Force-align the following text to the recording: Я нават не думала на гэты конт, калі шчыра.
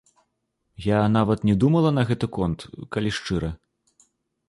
Я 0.85 1.01
нават 1.17 1.45
не 1.49 1.55
думала 1.65 1.89
на 1.99 2.07
гэты 2.11 2.33
конт, 2.41 2.59
калі 2.97 3.09
шчыра. 3.19 3.57